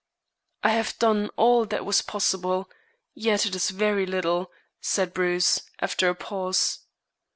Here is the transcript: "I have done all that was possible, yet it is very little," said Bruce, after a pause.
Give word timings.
"I 0.63 0.71
have 0.71 0.97
done 0.97 1.29
all 1.37 1.65
that 1.67 1.85
was 1.85 2.01
possible, 2.01 2.67
yet 3.13 3.45
it 3.45 3.53
is 3.53 3.69
very 3.69 4.07
little," 4.07 4.51
said 4.81 5.13
Bruce, 5.13 5.59
after 5.77 6.09
a 6.09 6.15
pause. 6.15 6.79